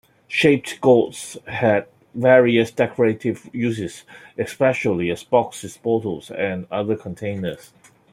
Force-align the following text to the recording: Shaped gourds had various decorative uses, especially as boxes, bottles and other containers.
Shaped 0.27 0.81
gourds 0.81 1.37
had 1.45 1.85
various 2.15 2.71
decorative 2.71 3.47
uses, 3.53 4.03
especially 4.35 5.11
as 5.11 5.23
boxes, 5.23 5.77
bottles 5.77 6.31
and 6.31 6.65
other 6.71 6.95
containers. 6.95 7.71